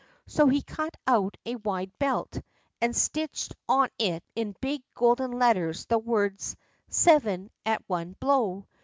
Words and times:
So 0.25 0.47
he 0.47 0.63
cut 0.63 0.97
out 1.05 1.37
a 1.45 1.57
wide 1.57 1.91
belt, 1.99 2.41
and 2.81 2.95
stitched 2.95 3.53
on 3.69 3.89
it 3.99 4.23
in 4.35 4.55
big 4.59 4.81
golden 4.95 5.31
letters 5.33 5.85
the 5.85 5.99
words 5.99 6.55
"Seven 6.89 7.51
at 7.67 7.83
one 7.87 8.15
blow." 8.19 8.65